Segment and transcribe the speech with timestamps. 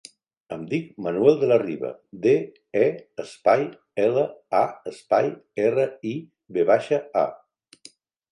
[0.55, 1.89] Em dic Manuel De La Riva:
[2.23, 2.33] de,
[2.79, 2.87] e,
[3.25, 3.67] espai,
[4.05, 4.25] ela,
[4.61, 4.63] a,
[4.95, 5.29] espai,
[5.67, 6.15] erra, i,
[6.57, 7.91] ve baixa, a.